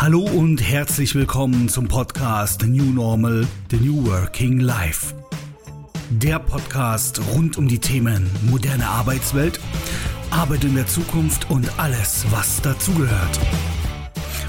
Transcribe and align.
Hallo 0.00 0.20
und 0.22 0.62
herzlich 0.62 1.14
willkommen 1.14 1.68
zum 1.68 1.86
Podcast 1.86 2.62
The 2.62 2.68
New 2.68 2.90
Normal, 2.90 3.46
The 3.70 3.76
New 3.76 4.06
Working 4.06 4.58
Life. 4.58 5.14
Der 6.08 6.38
Podcast 6.38 7.20
rund 7.34 7.58
um 7.58 7.68
die 7.68 7.80
Themen 7.80 8.30
moderne 8.48 8.88
Arbeitswelt, 8.88 9.60
Arbeit 10.30 10.64
in 10.64 10.74
der 10.74 10.86
Zukunft 10.86 11.50
und 11.50 11.78
alles, 11.78 12.24
was 12.30 12.62
dazugehört. 12.62 13.38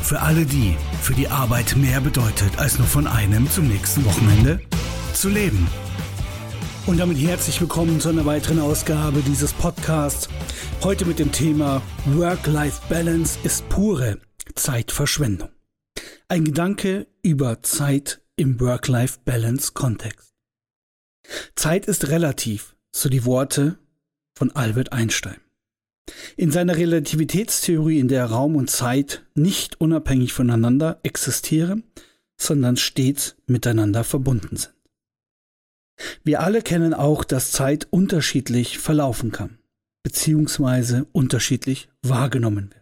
Für 0.02 0.22
alle 0.22 0.46
die, 0.46 0.78
für 1.02 1.16
die 1.16 1.28
Arbeit 1.28 1.76
mehr 1.76 2.00
bedeutet, 2.00 2.58
als 2.58 2.78
nur 2.78 2.88
von 2.88 3.06
einem 3.06 3.50
zum 3.52 3.68
nächsten 3.68 4.06
Wochenende 4.06 4.62
zu 5.12 5.28
leben. 5.28 5.68
Und 6.86 6.98
damit 6.98 7.18
herzlich 7.18 7.60
willkommen 7.60 8.00
zu 8.00 8.08
einer 8.08 8.26
weiteren 8.26 8.60
Ausgabe 8.60 9.20
dieses 9.20 9.52
Podcasts. 9.52 10.30
Heute 10.82 11.04
mit 11.04 11.20
dem 11.20 11.34
Thema 11.34 11.82
Work-Life-Balance 12.06 13.40
ist 13.44 13.68
pure 13.68 14.18
Zeitverschwendung. 14.56 15.50
Ein 16.28 16.46
Gedanke 16.46 17.08
über 17.24 17.62
Zeit 17.62 18.22
im 18.36 18.60
Work-Life-Balance-Kontext. 18.60 20.34
Zeit 21.56 21.86
ist 21.86 22.10
relativ, 22.10 22.76
so 22.92 23.10
die 23.10 23.26
Worte 23.26 23.78
von 24.38 24.52
Albert 24.52 24.94
Einstein. 24.94 25.40
In 26.36 26.52
seiner 26.52 26.76
Relativitätstheorie, 26.78 28.00
in 28.00 28.08
der 28.08 28.26
Raum 28.26 28.56
und 28.56 28.70
Zeit 28.70 29.24
nicht 29.36 29.80
unabhängig 29.80 30.34
voneinander 30.34 31.00
existieren, 31.04 31.84
sondern 32.40 32.78
stets 32.78 33.36
miteinander 33.46 34.04
verbunden 34.04 34.58
sind. 34.58 34.74
Wir 36.24 36.42
alle 36.42 36.62
kennen 36.62 36.94
auch, 36.94 37.24
dass 37.24 37.52
Zeit 37.52 37.88
unterschiedlich 37.92 38.80
verlaufen 38.80 39.32
kann, 39.32 39.60
beziehungsweise 40.04 41.06
unterschiedlich 41.12 41.90
wahrgenommen 42.02 42.72
wird. 42.72 42.81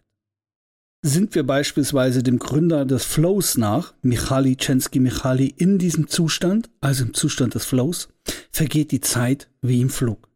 Sind 1.02 1.34
wir 1.34 1.44
beispielsweise 1.44 2.22
dem 2.22 2.38
Gründer 2.38 2.84
des 2.84 3.04
Flows 3.04 3.56
nach, 3.56 3.94
Michali 4.02 4.56
Czenski-Michali, 4.56 5.46
in 5.56 5.78
diesem 5.78 6.08
Zustand, 6.08 6.68
also 6.82 7.04
im 7.04 7.14
Zustand 7.14 7.54
des 7.54 7.64
Flows, 7.64 8.10
vergeht 8.52 8.90
die 8.90 9.00
Zeit 9.00 9.48
wie 9.62 9.80
im 9.80 9.88
Flug. 9.88 10.28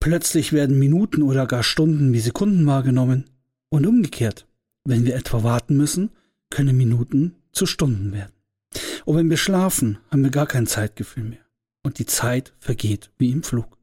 Plötzlich 0.00 0.54
werden 0.54 0.78
Minuten 0.78 1.20
oder 1.22 1.46
gar 1.46 1.62
Stunden 1.62 2.14
wie 2.14 2.20
Sekunden 2.20 2.64
wahrgenommen 2.64 3.24
und 3.68 3.86
umgekehrt. 3.86 4.46
Wenn 4.84 5.04
wir 5.04 5.14
etwa 5.14 5.42
warten 5.42 5.76
müssen, 5.76 6.10
können 6.48 6.76
Minuten 6.78 7.34
zu 7.52 7.66
Stunden 7.66 8.12
werden. 8.12 8.32
Und 9.04 9.16
wenn 9.16 9.28
wir 9.28 9.36
schlafen, 9.36 9.98
haben 10.10 10.22
wir 10.22 10.30
gar 10.30 10.46
kein 10.46 10.66
Zeitgefühl 10.66 11.24
mehr. 11.24 11.44
Und 11.82 11.98
die 11.98 12.06
Zeit 12.06 12.54
vergeht 12.60 13.10
wie 13.18 13.30
im 13.30 13.42
Flug. 13.42 13.76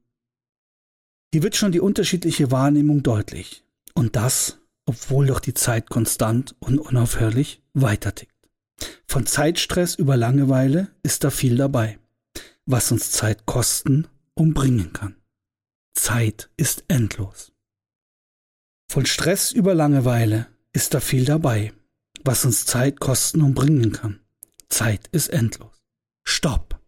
Hier 1.31 1.43
wird 1.43 1.55
schon 1.55 1.71
die 1.71 1.79
unterschiedliche 1.79 2.49
Wahrnehmung 2.49 3.03
deutlich. 3.03 3.63
Und 3.93 4.15
das 4.15 4.57
obwohl 4.85 5.27
doch 5.27 5.39
die 5.39 5.53
Zeit 5.53 5.89
konstant 5.89 6.55
und 6.59 6.79
unaufhörlich 6.79 7.61
weitertickt. 7.73 8.33
Von 9.07 9.25
Zeitstress 9.25 9.95
über 9.95 10.17
Langeweile 10.17 10.91
ist 11.03 11.23
da 11.23 11.29
viel 11.29 11.55
dabei, 11.55 11.99
was 12.65 12.91
uns 12.91 13.11
Zeit 13.11 13.45
kosten 13.45 14.07
und 14.33 14.53
bringen 14.53 14.93
kann. 14.93 15.15
Zeit 15.93 16.49
ist 16.57 16.83
endlos. 16.87 17.53
Von 18.89 19.05
Stress 19.05 19.51
über 19.51 19.73
Langeweile 19.73 20.47
ist 20.73 20.93
da 20.93 20.99
viel 20.99 21.25
dabei, 21.25 21.73
was 22.23 22.45
uns 22.45 22.65
Zeit 22.65 22.99
kosten 22.99 23.41
und 23.41 23.55
bringen 23.55 23.91
kann. 23.91 24.19
Zeit 24.69 25.07
ist 25.11 25.29
endlos. 25.29 25.81
Stopp. 26.23 26.79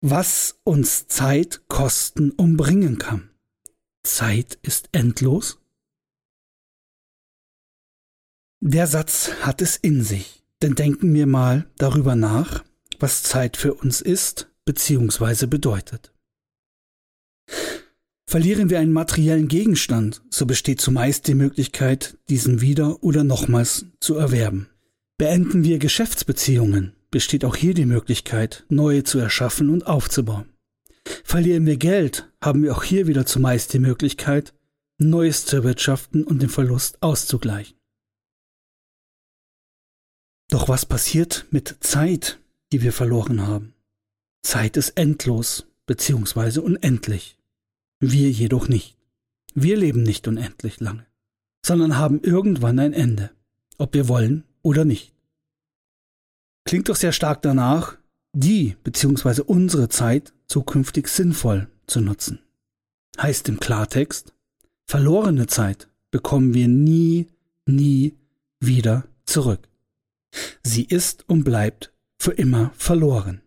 Was 0.00 0.58
uns 0.64 1.06
Zeit 1.08 1.68
kosten 1.68 2.30
und 2.30 2.56
bringen 2.56 2.98
kann. 2.98 3.30
Zeit 4.02 4.58
ist 4.62 4.88
endlos? 4.92 5.57
Der 8.60 8.88
Satz 8.88 9.30
hat 9.42 9.62
es 9.62 9.76
in 9.76 10.02
sich, 10.02 10.42
denn 10.62 10.74
denken 10.74 11.14
wir 11.14 11.26
mal 11.26 11.70
darüber 11.76 12.16
nach, 12.16 12.64
was 12.98 13.22
Zeit 13.22 13.56
für 13.56 13.74
uns 13.74 14.00
ist 14.00 14.50
bzw. 14.64 15.46
bedeutet. 15.46 16.12
Verlieren 18.26 18.68
wir 18.68 18.80
einen 18.80 18.92
materiellen 18.92 19.46
Gegenstand, 19.46 20.22
so 20.28 20.44
besteht 20.44 20.80
zumeist 20.80 21.28
die 21.28 21.36
Möglichkeit, 21.36 22.18
diesen 22.28 22.60
wieder 22.60 23.02
oder 23.04 23.22
nochmals 23.22 23.86
zu 24.00 24.16
erwerben. 24.16 24.68
Beenden 25.18 25.62
wir 25.62 25.78
Geschäftsbeziehungen, 25.78 26.94
besteht 27.12 27.44
auch 27.44 27.54
hier 27.54 27.74
die 27.74 27.86
Möglichkeit, 27.86 28.66
neue 28.68 29.04
zu 29.04 29.20
erschaffen 29.20 29.70
und 29.70 29.86
aufzubauen. 29.86 30.48
Verlieren 31.22 31.64
wir 31.64 31.76
Geld, 31.76 32.28
haben 32.42 32.64
wir 32.64 32.76
auch 32.76 32.82
hier 32.82 33.06
wieder 33.06 33.24
zumeist 33.24 33.72
die 33.72 33.78
Möglichkeit, 33.78 34.52
Neues 34.98 35.46
zu 35.46 35.56
erwirtschaften 35.56 36.24
und 36.24 36.42
den 36.42 36.48
Verlust 36.48 37.00
auszugleichen. 37.02 37.77
Doch 40.48 40.68
was 40.68 40.86
passiert 40.86 41.46
mit 41.50 41.76
Zeit, 41.80 42.40
die 42.72 42.82
wir 42.82 42.92
verloren 42.92 43.46
haben? 43.46 43.74
Zeit 44.42 44.76
ist 44.78 44.90
endlos 44.90 45.66
bzw. 45.86 46.60
unendlich. 46.60 47.36
Wir 48.00 48.30
jedoch 48.30 48.68
nicht. 48.68 48.96
Wir 49.54 49.76
leben 49.76 50.02
nicht 50.02 50.26
unendlich 50.26 50.80
lange, 50.80 51.06
sondern 51.64 51.98
haben 51.98 52.20
irgendwann 52.20 52.78
ein 52.78 52.92
Ende, 52.92 53.30
ob 53.76 53.92
wir 53.92 54.08
wollen 54.08 54.44
oder 54.62 54.84
nicht. 54.84 55.12
Klingt 56.64 56.88
doch 56.88 56.96
sehr 56.96 57.12
stark 57.12 57.42
danach, 57.42 57.98
die 58.32 58.76
bzw. 58.84 59.42
unsere 59.42 59.88
Zeit 59.88 60.32
zukünftig 60.46 61.08
sinnvoll 61.08 61.68
zu 61.86 62.00
nutzen. 62.00 62.40
Heißt 63.20 63.48
im 63.48 63.60
Klartext, 63.60 64.32
verlorene 64.86 65.46
Zeit 65.46 65.88
bekommen 66.10 66.54
wir 66.54 66.68
nie, 66.68 67.26
nie 67.66 68.16
wieder 68.60 69.06
zurück. 69.26 69.67
Sie 70.68 70.84
ist 70.84 71.26
und 71.30 71.44
bleibt 71.44 71.94
für 72.20 72.32
immer 72.32 72.72
verloren. 72.76 73.40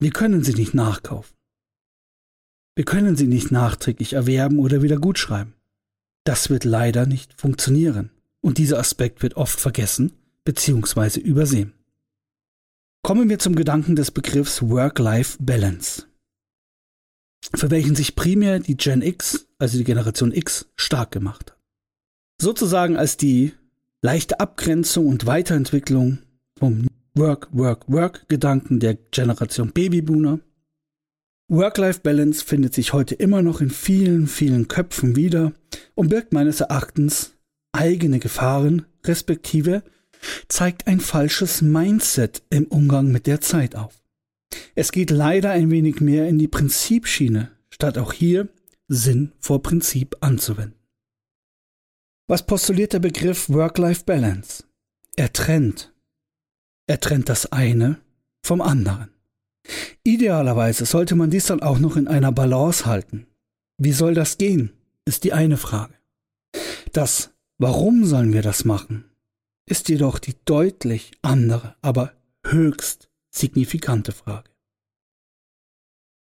Wir 0.00 0.10
können 0.10 0.42
sie 0.42 0.54
nicht 0.54 0.74
nachkaufen. 0.74 1.36
Wir 2.74 2.84
können 2.84 3.14
sie 3.14 3.28
nicht 3.28 3.52
nachträglich 3.52 4.14
erwerben 4.14 4.58
oder 4.58 4.82
wieder 4.82 4.98
gutschreiben. 4.98 5.54
Das 6.24 6.50
wird 6.50 6.64
leider 6.64 7.06
nicht 7.06 7.40
funktionieren 7.40 8.10
und 8.40 8.58
dieser 8.58 8.80
Aspekt 8.80 9.22
wird 9.22 9.36
oft 9.36 9.60
vergessen 9.60 10.14
bzw. 10.42 11.20
übersehen. 11.20 11.74
Kommen 13.04 13.28
wir 13.28 13.38
zum 13.38 13.54
Gedanken 13.54 13.94
des 13.94 14.10
Begriffs 14.10 14.60
Work-Life-Balance, 14.60 16.06
für 17.54 17.70
welchen 17.70 17.94
sich 17.94 18.16
primär 18.16 18.58
die 18.58 18.76
Gen 18.76 19.02
X, 19.02 19.46
also 19.58 19.78
die 19.78 19.84
Generation 19.84 20.32
X, 20.32 20.66
stark 20.74 21.12
gemacht 21.12 21.52
hat. 21.52 21.60
Sozusagen 22.40 22.96
als 22.96 23.16
die 23.16 23.52
leichte 24.02 24.40
Abgrenzung 24.40 25.06
und 25.06 25.24
Weiterentwicklung 25.24 26.18
vom 26.58 26.86
Work, 27.14 27.48
Work, 27.52 27.88
Work-Gedanken 27.88 28.80
der 28.80 28.94
Generation 28.94 29.70
Babyboomer. 29.72 30.40
Work-Life-Balance 31.48 32.44
findet 32.44 32.74
sich 32.74 32.92
heute 32.92 33.14
immer 33.14 33.42
noch 33.42 33.60
in 33.60 33.70
vielen, 33.70 34.26
vielen 34.26 34.66
Köpfen 34.66 35.14
wieder 35.14 35.52
und 35.94 36.08
birgt 36.08 36.32
meines 36.32 36.60
Erachtens 36.60 37.34
eigene 37.72 38.18
Gefahren, 38.18 38.86
respektive 39.04 39.82
zeigt 40.48 40.86
ein 40.86 41.00
falsches 41.00 41.60
Mindset 41.60 42.42
im 42.50 42.66
Umgang 42.66 43.12
mit 43.12 43.26
der 43.26 43.40
Zeit 43.40 43.76
auf. 43.76 44.02
Es 44.74 44.90
geht 44.90 45.10
leider 45.10 45.50
ein 45.50 45.70
wenig 45.70 46.00
mehr 46.00 46.28
in 46.28 46.38
die 46.38 46.48
Prinzipschiene, 46.48 47.50
statt 47.70 47.98
auch 47.98 48.12
hier 48.12 48.48
Sinn 48.88 49.32
vor 49.38 49.62
Prinzip 49.62 50.16
anzuwenden. 50.20 50.78
Was 52.26 52.46
postuliert 52.46 52.92
der 52.92 53.00
Begriff 53.00 53.50
Work-Life-Balance? 53.50 54.64
Er 55.16 55.32
trennt 55.32 55.93
er 56.86 57.00
trennt 57.00 57.28
das 57.28 57.52
eine 57.52 57.98
vom 58.42 58.60
anderen. 58.60 59.10
Idealerweise 60.02 60.84
sollte 60.84 61.14
man 61.14 61.30
dies 61.30 61.46
dann 61.46 61.62
auch 61.62 61.78
noch 61.78 61.96
in 61.96 62.08
einer 62.08 62.32
Balance 62.32 62.84
halten. 62.86 63.26
Wie 63.78 63.92
soll 63.92 64.14
das 64.14 64.38
gehen, 64.38 64.72
ist 65.04 65.24
die 65.24 65.32
eine 65.32 65.56
Frage. 65.56 65.94
Das 66.92 67.34
Warum 67.58 68.04
sollen 68.04 68.32
wir 68.32 68.42
das 68.42 68.64
machen, 68.64 69.04
ist 69.66 69.88
jedoch 69.88 70.18
die 70.18 70.34
deutlich 70.44 71.12
andere, 71.22 71.76
aber 71.82 72.12
höchst 72.44 73.08
signifikante 73.30 74.12
Frage. 74.12 74.50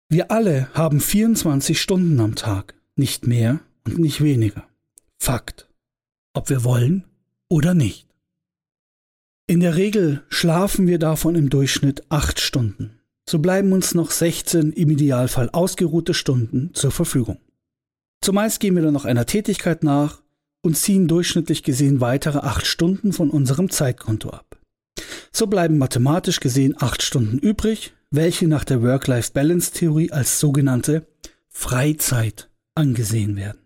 Wir 0.09 0.31
alle 0.31 0.73
haben 0.73 0.99
24 0.99 1.79
Stunden 1.79 2.19
am 2.19 2.35
Tag, 2.35 2.73
nicht 2.95 3.27
mehr 3.27 3.59
und 3.85 3.99
nicht 3.99 4.21
weniger. 4.21 4.67
Fakt. 5.19 5.69
Ob 6.33 6.49
wir 6.49 6.63
wollen 6.63 7.05
oder 7.49 7.73
nicht. 7.73 8.07
In 9.51 9.59
der 9.59 9.75
Regel 9.75 10.23
schlafen 10.29 10.87
wir 10.87 10.97
davon 10.97 11.35
im 11.35 11.49
Durchschnitt 11.49 12.03
acht 12.07 12.39
Stunden. 12.39 13.01
So 13.29 13.39
bleiben 13.39 13.73
uns 13.73 13.93
noch 13.93 14.09
16 14.09 14.71
im 14.71 14.89
Idealfall 14.89 15.49
ausgeruhte 15.49 16.13
Stunden 16.13 16.73
zur 16.73 16.91
Verfügung. 16.91 17.37
Zumeist 18.21 18.61
gehen 18.61 18.75
wir 18.75 18.81
dann 18.81 18.93
noch 18.93 19.03
einer 19.03 19.25
Tätigkeit 19.25 19.83
nach 19.83 20.21
und 20.61 20.77
ziehen 20.77 21.09
durchschnittlich 21.09 21.63
gesehen 21.63 21.99
weitere 21.99 22.37
acht 22.37 22.65
Stunden 22.65 23.11
von 23.11 23.29
unserem 23.29 23.69
Zeitkonto 23.69 24.29
ab. 24.29 24.57
So 25.33 25.47
bleiben 25.47 25.77
mathematisch 25.77 26.39
gesehen 26.39 26.75
acht 26.79 27.03
Stunden 27.03 27.37
übrig, 27.37 27.93
welche 28.09 28.47
nach 28.47 28.63
der 28.63 28.81
Work-Life-Balance-Theorie 28.81 30.13
als 30.13 30.39
sogenannte 30.39 31.05
Freizeit 31.49 32.49
angesehen 32.73 33.35
werden. 33.35 33.59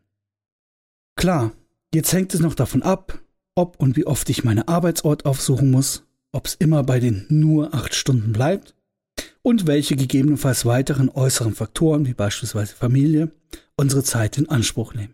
Klar, 1.15 1.51
jetzt 1.93 2.11
hängt 2.11 2.33
es 2.33 2.39
noch 2.39 2.55
davon 2.55 2.81
ab, 2.81 3.19
ob 3.55 3.79
und 3.79 3.95
wie 3.95 4.05
oft 4.05 4.29
ich 4.29 4.43
meinen 4.43 4.67
Arbeitsort 4.67 5.25
aufsuchen 5.25 5.71
muss, 5.71 6.03
ob 6.31 6.45
es 6.45 6.55
immer 6.55 6.83
bei 6.83 6.99
den 6.99 7.25
nur 7.29 7.73
acht 7.73 7.95
Stunden 7.95 8.33
bleibt 8.33 8.75
und 9.41 9.67
welche 9.67 9.95
gegebenenfalls 9.95 10.65
weiteren 10.65 11.09
äußeren 11.09 11.55
Faktoren, 11.55 12.05
wie 12.05 12.13
beispielsweise 12.13 12.75
Familie, 12.75 13.31
unsere 13.77 14.03
Zeit 14.03 14.37
in 14.37 14.49
Anspruch 14.49 14.93
nehmen. 14.93 15.13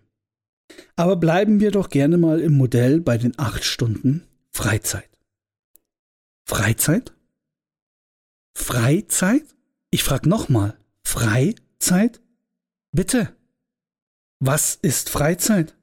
Aber 0.96 1.16
bleiben 1.16 1.60
wir 1.60 1.72
doch 1.72 1.90
gerne 1.90 2.18
mal 2.18 2.40
im 2.40 2.54
Modell 2.54 3.02
bei 3.02 3.18
den 3.18 3.38
acht 3.38 3.64
Stunden 3.64 4.24
Freizeit. 4.50 5.10
Freizeit? 6.46 7.14
Freizeit? 8.54 9.44
Ich 9.90 10.04
frage 10.04 10.28
nochmal, 10.28 10.78
Freizeit? 11.04 12.22
Bitte. 12.92 13.36
Was 14.40 14.76
ist 14.76 15.10
Freizeit? 15.10 15.76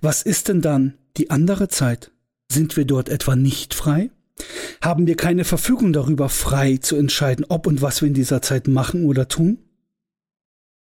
Was 0.00 0.22
ist 0.22 0.48
denn 0.48 0.60
dann 0.60 0.98
die 1.18 1.30
andere 1.30 1.68
Zeit? 1.68 2.10
Sind 2.50 2.76
wir 2.76 2.84
dort 2.84 3.08
etwa 3.08 3.36
nicht 3.36 3.74
frei? 3.74 4.10
Haben 4.80 5.06
wir 5.06 5.16
keine 5.16 5.44
Verfügung 5.44 5.92
darüber, 5.92 6.28
frei 6.28 6.76
zu 6.76 6.96
entscheiden, 6.96 7.46
ob 7.48 7.66
und 7.66 7.82
was 7.82 8.02
wir 8.02 8.08
in 8.08 8.14
dieser 8.14 8.42
Zeit 8.42 8.68
machen 8.68 9.06
oder 9.06 9.28
tun? 9.28 9.58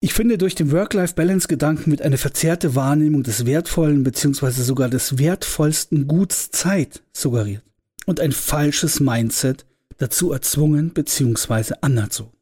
Ich 0.01 0.13
finde, 0.13 0.37
durch 0.37 0.55
den 0.55 0.71
Work-Life-Balance-Gedanken 0.71 1.89
wird 1.89 2.01
eine 2.01 2.17
verzerrte 2.17 2.75
Wahrnehmung 2.75 3.23
des 3.23 3.45
wertvollen 3.45 4.03
bzw. 4.03 4.51
sogar 4.61 4.89
des 4.89 5.17
wertvollsten 5.17 6.07
Guts 6.07 6.51
Zeit 6.51 7.01
suggeriert 7.13 7.63
und 8.05 8.19
ein 8.19 8.31
falsches 8.31 8.99
Mindset 8.99 9.65
dazu 9.97 10.31
erzwungen 10.31 10.91
bzw. 10.91 11.75
anerzogen. 11.81 12.35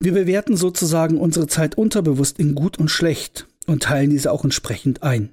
Wir 0.00 0.12
bewerten 0.12 0.56
sozusagen 0.56 1.18
unsere 1.18 1.46
Zeit 1.46 1.76
unterbewusst 1.76 2.38
in 2.38 2.54
gut 2.54 2.78
und 2.78 2.88
schlecht 2.88 3.46
und 3.66 3.82
teilen 3.82 4.10
diese 4.10 4.30
auch 4.30 4.44
entsprechend 4.44 5.02
ein. 5.02 5.30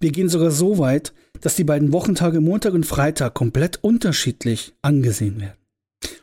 Wir 0.00 0.12
gehen 0.12 0.28
sogar 0.28 0.50
so 0.50 0.78
weit, 0.78 1.12
dass 1.40 1.56
die 1.56 1.64
beiden 1.64 1.92
Wochentage 1.92 2.40
Montag 2.40 2.74
und 2.74 2.86
Freitag 2.86 3.34
komplett 3.34 3.82
unterschiedlich 3.82 4.74
angesehen 4.82 5.40
werden. 5.40 5.58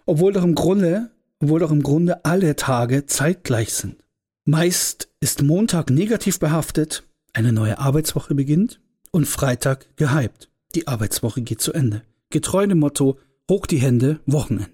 Obwohl 0.05 0.33
doch 0.33 0.43
im 0.43 0.55
Grunde, 0.55 1.11
obwohl 1.39 1.59
doch 1.59 1.71
im 1.71 1.83
Grunde 1.83 2.23
alle 2.25 2.55
Tage 2.55 3.05
zeitgleich 3.05 3.73
sind. 3.73 3.97
Meist 4.45 5.09
ist 5.19 5.41
Montag 5.41 5.89
negativ 5.89 6.39
behaftet, 6.39 7.03
eine 7.33 7.51
neue 7.51 7.79
Arbeitswoche 7.79 8.35
beginnt 8.35 8.79
und 9.11 9.25
Freitag 9.25 9.95
gehypt. 9.97 10.49
Die 10.75 10.87
Arbeitswoche 10.87 11.41
geht 11.41 11.61
zu 11.61 11.73
Ende. 11.73 12.03
Getreu 12.29 12.67
dem 12.67 12.79
Motto, 12.79 13.17
hoch 13.49 13.65
die 13.65 13.77
Hände, 13.77 14.19
Wochenende. 14.25 14.71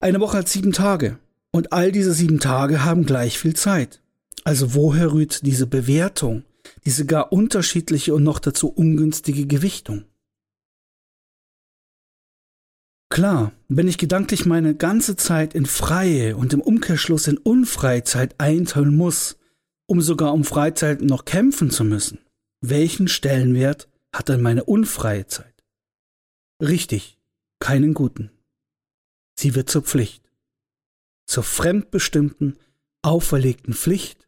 Eine 0.00 0.20
Woche 0.20 0.38
hat 0.38 0.48
sieben 0.48 0.72
Tage 0.72 1.18
und 1.50 1.72
all 1.72 1.92
diese 1.92 2.14
sieben 2.14 2.40
Tage 2.40 2.84
haben 2.84 3.04
gleich 3.04 3.38
viel 3.38 3.54
Zeit. 3.54 4.00
Also 4.44 4.74
woher 4.74 5.12
rührt 5.12 5.44
diese 5.44 5.66
Bewertung, 5.66 6.44
diese 6.88 7.04
gar 7.04 7.34
unterschiedliche 7.34 8.14
und 8.14 8.22
noch 8.22 8.38
dazu 8.38 8.68
ungünstige 8.70 9.46
Gewichtung? 9.46 10.06
Klar, 13.10 13.52
wenn 13.68 13.88
ich 13.88 13.98
gedanklich 13.98 14.46
meine 14.46 14.74
ganze 14.74 15.14
Zeit 15.14 15.54
in 15.54 15.66
freie 15.66 16.34
und 16.34 16.54
im 16.54 16.62
Umkehrschluss 16.62 17.26
in 17.26 17.36
unfreie 17.36 18.04
Zeit 18.04 18.36
einteilen 18.40 18.96
muss, 18.96 19.36
um 19.84 20.00
sogar 20.00 20.32
um 20.32 20.44
Freizeit 20.44 21.02
noch 21.02 21.26
kämpfen 21.26 21.70
zu 21.70 21.84
müssen, 21.84 22.20
welchen 22.62 23.06
Stellenwert 23.06 23.86
hat 24.10 24.30
dann 24.30 24.40
meine 24.40 24.64
unfreie 24.64 25.26
Zeit? 25.26 25.62
Richtig, 26.62 27.18
keinen 27.60 27.92
guten. 27.92 28.30
Sie 29.38 29.54
wird 29.54 29.68
zur 29.68 29.82
Pflicht. 29.82 30.32
Zur 31.26 31.42
fremdbestimmten, 31.42 32.56
auferlegten 33.02 33.74
Pflicht, 33.74 34.27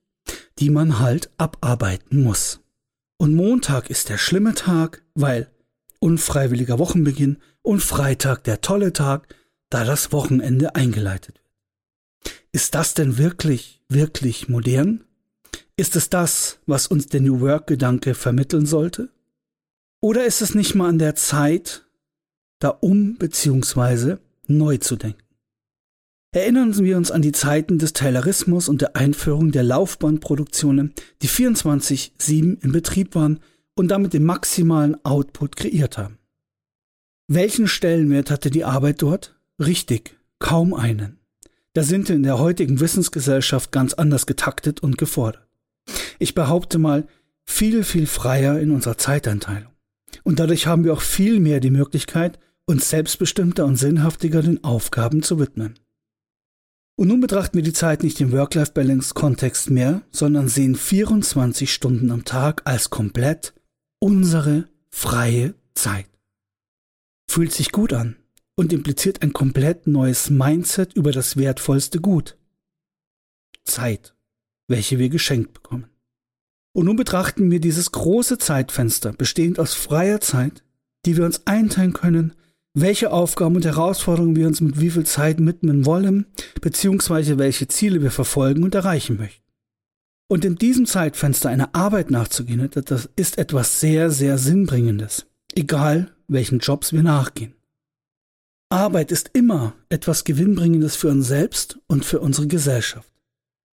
die 0.61 0.71
man 0.71 0.99
halt 0.99 1.31
abarbeiten 1.39 2.23
muss. 2.23 2.61
Und 3.17 3.35
Montag 3.35 3.91
ist 3.91 4.09
der 4.09 4.19
schlimme 4.19 4.55
Tag, 4.55 5.03
weil 5.15 5.51
unfreiwilliger 5.99 6.79
Wochenbeginn 6.79 7.39
und 7.62 7.81
Freitag 7.81 8.45
der 8.45 8.61
tolle 8.61 8.93
Tag, 8.93 9.35
da 9.69 9.85
das 9.85 10.12
Wochenende 10.12 10.75
eingeleitet 10.75 11.37
wird. 11.37 12.35
Ist 12.53 12.75
das 12.75 12.95
denn 12.95 13.19
wirklich, 13.19 13.83
wirklich 13.89 14.49
modern? 14.49 15.05
Ist 15.77 15.97
es 15.97 16.11
das, 16.11 16.59
was 16.67 16.87
uns 16.89 17.06
der 17.06 17.21
New 17.21 17.41
Work-Gedanke 17.41 18.15
vermitteln 18.15 18.67
sollte? 18.67 19.11
Oder 20.01 20.25
ist 20.25 20.43
es 20.43 20.55
nicht 20.55 20.75
mal 20.75 20.89
an 20.89 20.99
der 20.99 21.15
Zeit, 21.15 21.87
da 22.59 22.69
um 22.69 23.17
bzw. 23.17 24.17
neu 24.47 24.79
zu 24.79 24.97
denken? 24.97 25.23
Erinnern 26.32 26.77
wir 26.79 26.97
uns 26.97 27.11
an 27.11 27.23
die 27.23 27.32
Zeiten 27.32 27.79
des 27.79 27.93
Taylorismus 27.93 28.69
und 28.69 28.82
der 28.82 28.94
Einführung 28.94 29.50
der 29.50 29.65
Laufbahnproduktionen, 29.65 30.94
die 31.23 31.29
24-7 31.29 32.62
in 32.62 32.71
Betrieb 32.71 33.17
waren 33.17 33.41
und 33.75 33.88
damit 33.88 34.12
den 34.12 34.25
maximalen 34.25 35.05
Output 35.05 35.56
kreiert 35.56 35.99
haben. 35.99 36.19
Welchen 37.27 37.67
Stellenwert 37.67 38.31
hatte 38.31 38.50
die 38.50 38.65
Arbeit 38.65 39.03
dort? 39.03 39.35
Richtig, 39.59 40.19
kaum 40.38 40.73
einen. 40.73 41.19
Da 41.73 41.82
sind 41.82 42.09
wir 42.09 42.15
in 42.15 42.23
der 42.23 42.38
heutigen 42.38 42.79
Wissensgesellschaft 42.79 43.73
ganz 43.73 43.94
anders 43.94 44.27
getaktet 44.27 44.81
und 44.81 44.99
gefordert. 44.99 45.47
Ich 46.21 46.35
behaupte 46.35 46.79
mal, 46.79 47.09
viel, 47.44 47.82
viel 47.82 48.06
freier 48.06 48.61
in 48.61 48.71
unserer 48.71 48.99
Zeiteinteilung. 48.99 49.73
Und 50.23 50.38
dadurch 50.38 50.69
haben 50.69 50.85
wir 50.85 50.93
auch 50.93 51.00
viel 51.00 51.41
mehr 51.41 51.59
die 51.59 51.71
Möglichkeit, 51.71 52.38
uns 52.67 52.88
selbstbestimmter 52.88 53.65
und 53.65 53.77
sinnhaftiger 53.77 54.43
den 54.43 54.62
Aufgaben 54.62 55.25
zu 55.25 55.41
widmen. 55.41 55.75
Und 57.00 57.08
nun 57.08 57.23
betrachten 57.23 57.56
wir 57.56 57.62
die 57.62 57.73
Zeit 57.73 58.02
nicht 58.02 58.20
im 58.20 58.31
Work-Life-Balance-Kontext 58.31 59.70
mehr, 59.70 60.02
sondern 60.11 60.49
sehen 60.49 60.75
24 60.75 61.73
Stunden 61.73 62.11
am 62.11 62.26
Tag 62.26 62.61
als 62.67 62.91
komplett 62.91 63.55
unsere 64.00 64.69
freie 64.91 65.55
Zeit. 65.73 66.11
Fühlt 67.26 67.55
sich 67.55 67.73
gut 67.73 67.94
an 67.94 68.17
und 68.55 68.70
impliziert 68.75 69.23
ein 69.23 69.32
komplett 69.32 69.87
neues 69.87 70.29
Mindset 70.29 70.93
über 70.93 71.11
das 71.11 71.38
wertvollste 71.38 72.02
Gut. 72.02 72.37
Zeit, 73.64 74.14
welche 74.69 74.99
wir 74.99 75.08
geschenkt 75.08 75.55
bekommen. 75.55 75.88
Und 76.75 76.85
nun 76.85 76.96
betrachten 76.96 77.50
wir 77.50 77.61
dieses 77.61 77.93
große 77.93 78.37
Zeitfenster, 78.37 79.14
bestehend 79.14 79.58
aus 79.58 79.73
freier 79.73 80.20
Zeit, 80.20 80.64
die 81.06 81.17
wir 81.17 81.25
uns 81.25 81.46
einteilen 81.46 81.94
können, 81.94 82.35
welche 82.75 83.12
Aufgaben 83.12 83.56
und 83.56 83.64
Herausforderungen 83.64 84.37
wir 84.37 84.46
uns 84.46 84.61
mit 84.61 84.81
wie 84.81 84.90
viel 84.90 85.05
Zeit 85.05 85.44
widmen 85.44 85.87
wollen, 85.87 86.26
beziehungsweise 86.61 87.38
welche 87.38 87.69
Ziele 87.69 88.02
wir 88.02 88.11
verfolgen 88.11 88.62
und 88.62 88.75
erreichen 88.75 89.17
möchten. 89.17 89.44
Und 90.28 90.44
in 90.44 90.56
diesem 90.56 90.87
Zeitfenster 90.87 91.49
einer 91.49 91.75
Arbeit 91.75 92.11
nachzugehen, 92.11 92.70
das 92.72 93.08
ist 93.17 93.38
etwas 93.38 93.81
sehr, 93.81 94.11
sehr 94.11 94.38
Sinnbringendes, 94.38 95.26
egal 95.55 96.14
welchen 96.28 96.61
Jobs 96.61 96.93
wir 96.93 97.02
nachgehen. 97.02 97.55
Arbeit 98.69 99.10
ist 99.10 99.31
immer 99.32 99.74
etwas 99.89 100.22
Gewinnbringendes 100.22 100.94
für 100.94 101.08
uns 101.08 101.27
selbst 101.27 101.81
und 101.89 102.05
für 102.05 102.20
unsere 102.20 102.46
Gesellschaft. 102.46 103.12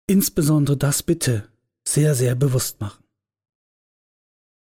Insbesondere 0.07 0.75
das 0.75 1.01
bitte 1.01 1.48
sehr, 1.88 2.13
sehr 2.13 2.36
bewusst 2.36 2.81
machen. 2.81 3.00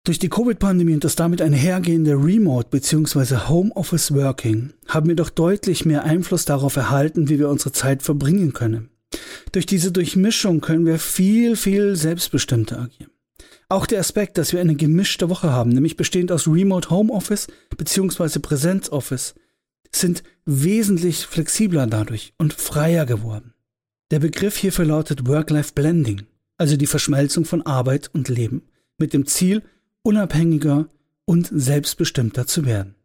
Durch 0.04 0.18
die 0.18 0.30
Covid-Pandemie 0.30 0.96
und 0.96 1.04
das 1.04 1.16
damit 1.16 1.44
einhergehende 1.44 2.14
Remote 2.14 2.70
bzw. 2.72 3.48
Homeoffice 3.48 4.12
Working 4.16 4.74
haben 4.88 5.08
wir 5.08 5.16
doch 5.16 5.30
deutlich 5.30 5.86
mehr 5.86 6.04
Einfluss 6.04 6.46
darauf 6.46 6.76
erhalten, 6.76 7.30
wie 7.30 7.38
wir 7.38 7.50
unsere 7.50 7.72
Zeit 7.72 8.02
verbringen 8.02 8.52
können. 8.52 8.90
Durch 9.52 9.68
diese 9.68 9.92
Durchmischung 9.92 10.60
können 10.60 10.88
wir 10.88 10.98
viel, 10.98 11.56
viel 11.56 11.96
selbstbestimmter 11.96 12.80
agieren. 12.80 13.12
Auch 13.70 13.86
der 13.86 14.00
Aspekt, 14.00 14.40
dass 14.40 14.54
wir 14.54 14.60
eine 14.60 14.76
gemischte 14.76 15.30
Woche 15.30 15.52
haben, 15.52 15.70
nämlich 15.70 15.98
bestehend 15.98 16.32
aus 16.32 16.48
Remote 16.48 16.90
Home 16.90 17.14
Office 17.14 17.46
bzw. 17.78 18.40
Präsenz 18.40 18.90
Office, 18.90 19.36
sind 19.92 20.24
wesentlich 20.46 21.28
flexibler 21.28 21.86
dadurch 21.86 22.34
und 22.40 22.54
freier 22.54 23.06
geworden. 23.06 23.54
Der 24.10 24.20
Begriff 24.20 24.58
hierfür 24.58 24.86
lautet 24.86 25.28
Work-Life 25.28 25.74
Blending, 25.76 26.24
also 26.58 26.76
die 26.76 26.88
Verschmelzung 26.88 27.46
von 27.46 27.62
Arbeit 27.62 28.10
und 28.14 28.30
Leben, 28.30 28.64
mit 28.98 29.14
dem 29.14 29.28
Ziel, 29.28 29.62
unabhängiger 30.04 30.88
und 31.26 31.50
selbstbestimmter 31.52 32.48
zu 32.48 32.66
werden. 32.66 32.96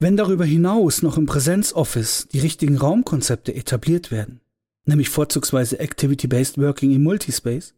Wenn 0.00 0.16
darüber 0.16 0.44
hinaus 0.44 1.02
noch 1.02 1.16
im 1.18 1.26
Präsenzoffice 1.26 2.28
die 2.30 2.38
richtigen 2.38 2.76
Raumkonzepte 2.76 3.54
etabliert 3.54 4.10
werden, 4.10 4.40
nämlich 4.84 5.08
vorzugsweise 5.08 5.80
Activity-Based 5.80 6.58
Working 6.58 6.92
im 6.92 7.02
Multispace, 7.02 7.74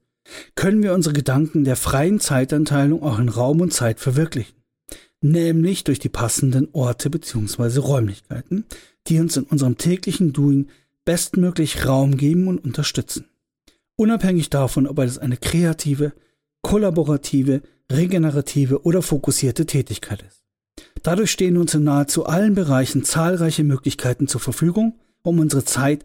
können 0.55 0.83
wir 0.83 0.93
unsere 0.93 1.15
Gedanken 1.15 1.65
der 1.65 1.77
freien 1.77 2.21
Zeitanteilung 2.21 3.03
auch 3.03 3.19
in 3.19 3.31
Raum 3.31 3.63
und 3.63 3.73
Zeit 3.73 4.01
verwirklichen, 4.01 4.55
nämlich 5.23 5.85
durch 5.85 5.99
die 5.99 6.11
passenden 6.11 6.69
Orte 6.73 7.09
bzw. 7.09 7.79
Räumlichkeiten, 7.79 8.67
die 9.07 9.19
uns 9.19 9.37
in 9.39 9.45
unserem 9.45 9.79
täglichen 9.79 10.35
Doing 10.35 10.69
bestmöglich 11.07 11.87
Raum 11.87 12.19
geben 12.19 12.49
und 12.49 12.63
unterstützen. 12.63 13.25
Unabhängig 13.97 14.51
davon, 14.51 14.87
ob 14.87 14.99
es 14.99 15.19
eine 15.19 15.37
kreative, 15.37 16.13
kollaborative, 16.63 17.63
regenerative 17.91 18.85
oder 18.85 19.03
fokussierte 19.03 19.67
Tätigkeit 19.67 20.23
ist. 20.23 20.45
Dadurch 21.03 21.31
stehen 21.31 21.57
uns 21.57 21.75
in 21.75 21.85
nahezu 21.85 22.27
allen 22.27 22.55
Bereichen 22.55 23.05
zahlreiche 23.05 23.65
Möglichkeiten 23.65 24.29
zur 24.29 24.41
Verfügung, 24.41 24.99
um 25.23 25.39
unsere 25.39 25.65
Zeit 25.65 26.05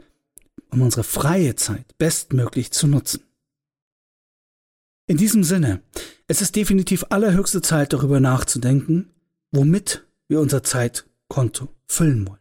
um 0.72 0.82
unsere 0.82 1.04
freie 1.04 1.56
Zeit 1.56 1.98
bestmöglich 1.98 2.72
zu 2.72 2.88
nutzen. 2.88 3.22
In 5.08 5.18
diesem 5.18 5.44
Sinne, 5.44 5.82
es 6.28 6.42
ist 6.42 6.56
definitiv 6.56 7.06
allerhöchste 7.10 7.62
Zeit 7.62 7.94
darüber 7.94 8.20
nachzudenken, 8.20 9.14
womit 9.52 10.06
wir 10.28 10.40
unsere 10.40 10.64
Zeit 10.64 11.06
Zeitkonto 11.30 11.70
füllen 11.88 12.28
wollen. 12.28 12.40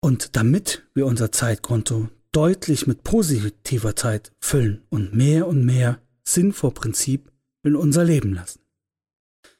Und 0.00 0.36
damit 0.36 0.84
wir 0.94 1.06
unser 1.06 1.32
Zeitkonto 1.32 2.08
deutlich 2.32 2.86
mit 2.86 3.04
positiver 3.04 3.94
Zeit 3.94 4.32
füllen 4.40 4.82
und 4.88 5.14
mehr 5.14 5.46
und 5.46 5.64
mehr 5.64 6.00
Sinn 6.24 6.52
vor 6.52 6.74
Prinzip 6.74 7.30
in 7.62 7.76
unser 7.76 8.04
Leben 8.04 8.34
lassen. 8.34 8.60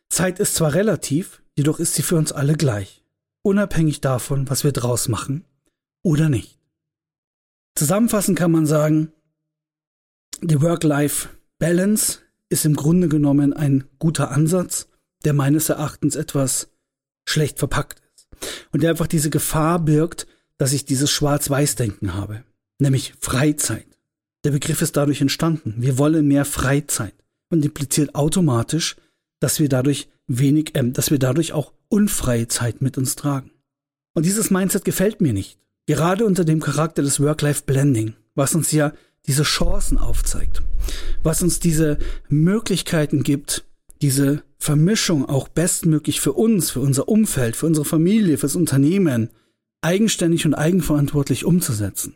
Zeit 0.08 0.38
ist 0.40 0.54
zwar 0.54 0.74
relativ, 0.74 1.42
jedoch 1.56 1.78
ist 1.78 1.94
sie 1.94 2.02
für 2.02 2.16
uns 2.16 2.32
alle 2.32 2.54
gleich, 2.54 3.04
unabhängig 3.42 4.00
davon, 4.00 4.48
was 4.50 4.64
wir 4.64 4.72
draus 4.72 5.08
machen 5.08 5.44
oder 6.02 6.28
nicht. 6.28 6.58
Zusammenfassend 7.74 8.38
kann 8.38 8.52
man 8.52 8.66
sagen, 8.66 9.12
die 10.42 10.60
Work-Life-Balance 10.60 12.18
ist 12.48 12.64
im 12.64 12.76
Grunde 12.76 13.08
genommen 13.08 13.52
ein 13.52 13.84
guter 13.98 14.30
Ansatz, 14.30 14.88
der 15.24 15.32
meines 15.32 15.68
Erachtens 15.68 16.16
etwas 16.16 16.68
schlecht 17.26 17.58
verpackt 17.58 18.02
ist. 18.14 18.28
Und 18.72 18.82
der 18.82 18.90
einfach 18.90 19.06
diese 19.06 19.30
Gefahr 19.30 19.78
birgt, 19.78 20.26
dass 20.58 20.72
ich 20.72 20.84
dieses 20.84 21.10
Schwarz-Weiß-Denken 21.10 22.14
habe, 22.14 22.44
nämlich 22.78 23.14
Freizeit. 23.20 23.91
Der 24.44 24.50
Begriff 24.50 24.82
ist 24.82 24.96
dadurch 24.96 25.20
entstanden. 25.20 25.74
Wir 25.78 25.98
wollen 25.98 26.26
mehr 26.26 26.44
Freizeit 26.44 27.14
und 27.50 27.64
impliziert 27.64 28.14
automatisch, 28.14 28.96
dass 29.40 29.60
wir 29.60 29.68
dadurch 29.68 30.08
wenig, 30.26 30.74
äh, 30.74 30.90
dass 30.90 31.10
wir 31.10 31.18
dadurch 31.18 31.52
auch 31.52 31.72
unfreie 31.88 32.48
Zeit 32.48 32.82
mit 32.82 32.98
uns 32.98 33.16
tragen. 33.16 33.50
Und 34.14 34.26
dieses 34.26 34.50
Mindset 34.50 34.84
gefällt 34.84 35.20
mir 35.20 35.32
nicht. 35.32 35.58
Gerade 35.86 36.26
unter 36.26 36.44
dem 36.44 36.60
Charakter 36.60 37.02
des 37.02 37.20
Work-Life-Blending, 37.20 38.14
was 38.34 38.54
uns 38.54 38.72
ja 38.72 38.92
diese 39.26 39.42
Chancen 39.42 39.98
aufzeigt, 39.98 40.62
was 41.22 41.42
uns 41.42 41.60
diese 41.60 41.98
Möglichkeiten 42.28 43.22
gibt, 43.22 43.64
diese 44.00 44.42
Vermischung 44.58 45.28
auch 45.28 45.48
bestmöglich 45.48 46.20
für 46.20 46.32
uns, 46.32 46.70
für 46.70 46.80
unser 46.80 47.08
Umfeld, 47.08 47.56
für 47.56 47.66
unsere 47.66 47.84
Familie, 47.84 48.38
fürs 48.38 48.56
Unternehmen 48.56 49.30
eigenständig 49.80 50.46
und 50.46 50.54
eigenverantwortlich 50.54 51.44
umzusetzen. 51.44 52.14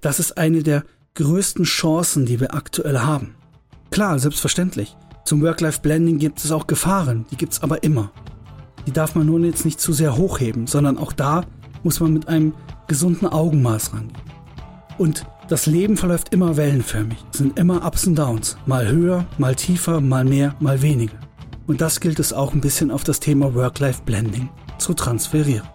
Das 0.00 0.18
ist 0.18 0.38
eine 0.38 0.62
der 0.62 0.84
größten 1.14 1.64
Chancen, 1.64 2.26
die 2.26 2.40
wir 2.40 2.54
aktuell 2.54 3.00
haben. 3.00 3.34
Klar, 3.90 4.18
selbstverständlich. 4.18 4.96
Zum 5.24 5.42
Work-Life-Blending 5.42 6.18
gibt 6.18 6.42
es 6.42 6.50
auch 6.50 6.66
Gefahren, 6.66 7.26
die 7.30 7.36
gibt 7.36 7.52
es 7.52 7.62
aber 7.62 7.82
immer. 7.82 8.10
Die 8.86 8.92
darf 8.92 9.14
man 9.14 9.26
nun 9.26 9.44
jetzt 9.44 9.64
nicht 9.64 9.80
zu 9.80 9.92
sehr 9.92 10.16
hochheben, 10.16 10.66
sondern 10.66 10.98
auch 10.98 11.12
da 11.12 11.44
muss 11.82 12.00
man 12.00 12.12
mit 12.12 12.28
einem 12.28 12.54
gesunden 12.88 13.28
Augenmaß 13.28 13.92
rangehen. 13.92 14.16
Und 14.98 15.24
das 15.48 15.66
Leben 15.66 15.96
verläuft 15.96 16.32
immer 16.32 16.56
wellenförmig. 16.56 17.18
Es 17.32 17.38
sind 17.38 17.58
immer 17.58 17.84
Ups 17.86 18.06
und 18.06 18.16
Downs. 18.16 18.56
Mal 18.66 18.88
höher, 18.88 19.26
mal 19.38 19.54
tiefer, 19.54 20.00
mal 20.00 20.24
mehr, 20.24 20.54
mal 20.60 20.80
weniger. 20.82 21.18
Und 21.66 21.80
das 21.80 22.00
gilt 22.00 22.18
es 22.18 22.32
auch 22.32 22.54
ein 22.54 22.60
bisschen 22.60 22.90
auf 22.90 23.04
das 23.04 23.20
Thema 23.20 23.54
Work-Life-Blending 23.54 24.48
zu 24.78 24.94
transferieren. 24.94 25.66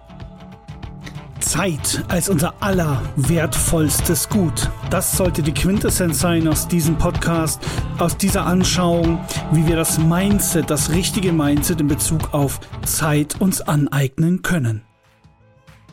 Zeit 1.39 2.03
als 2.07 2.29
unser 2.29 2.53
allerwertvollstes 2.61 4.29
Gut. 4.29 4.69
Das 4.89 5.17
sollte 5.17 5.41
die 5.41 5.53
Quintessenz 5.53 6.19
sein 6.19 6.47
aus 6.47 6.67
diesem 6.67 6.97
Podcast, 6.97 7.61
aus 7.97 8.17
dieser 8.17 8.45
Anschauung, 8.45 9.19
wie 9.51 9.67
wir 9.67 9.75
das 9.75 9.97
Mindset, 9.97 10.69
das 10.69 10.91
richtige 10.91 11.33
Mindset 11.33 11.81
in 11.81 11.87
Bezug 11.87 12.33
auf 12.33 12.59
Zeit 12.85 13.39
uns 13.39 13.61
aneignen 13.61 14.41
können. 14.41 14.83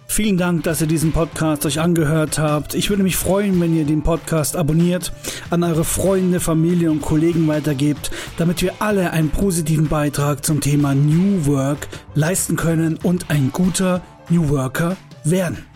Vielen 0.06 0.36
Dank, 0.36 0.62
dass 0.62 0.80
ihr 0.80 0.86
diesen 0.86 1.12
Podcast 1.12 1.66
euch 1.66 1.80
angehört 1.80 2.38
habt. 2.38 2.74
Ich 2.74 2.88
würde 2.88 3.02
mich 3.02 3.16
freuen, 3.16 3.60
wenn 3.60 3.74
ihr 3.74 3.84
den 3.84 4.02
Podcast 4.02 4.54
abonniert, 4.54 5.12
an 5.50 5.64
eure 5.64 5.84
Freunde, 5.84 6.38
Familie 6.40 6.90
und 6.90 7.02
Kollegen 7.02 7.48
weitergebt, 7.48 8.10
damit 8.36 8.62
wir 8.62 8.74
alle 8.78 9.10
einen 9.10 9.30
positiven 9.30 9.88
Beitrag 9.88 10.44
zum 10.44 10.60
Thema 10.60 10.94
New 10.94 11.46
Work 11.46 11.88
leisten 12.14 12.54
können 12.54 12.96
und 13.02 13.30
ein 13.30 13.50
guter 13.50 14.02
New 14.28 14.50
Worker 14.50 14.96
werden. 15.24 15.73